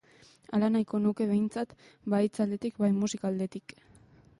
Hala 0.57 0.69
nahiko 0.75 1.01
nuke 1.03 1.27
behintzat, 1.33 1.77
bai 2.15 2.25
hitz 2.29 2.35
aldetik 2.47 2.85
bai 2.87 2.93
musika 3.05 3.33
aldetik. 3.33 3.83